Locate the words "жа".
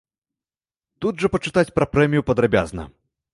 1.23-1.31